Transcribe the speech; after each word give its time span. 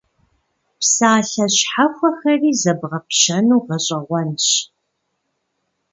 Псалъэ 0.79 1.45
щхьэхуэхэри 1.55 2.51
зэбгъэпщэну 2.61 3.63
гъэщӀэгъуэнщ. 3.65 4.47